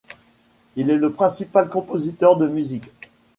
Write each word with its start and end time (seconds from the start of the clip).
Il 0.77 0.89
est 0.89 0.97
le 0.97 1.11
principal 1.11 1.69
compositeur 1.69 2.35
de 2.35 2.47
musique. 2.47 2.89